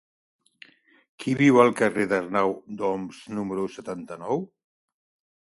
Qui 1.23 1.35
viu 1.41 1.59
al 1.63 1.69
carrer 1.81 2.07
d'Arnau 2.13 2.55
d'Oms 2.81 3.21
número 3.37 3.69
setanta-nou? 3.77 4.45